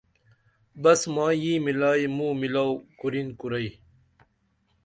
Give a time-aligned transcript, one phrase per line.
[0.81, 2.67] بس مائی یی ملائی مو میلو
[2.99, 3.69] کُرین کُرئی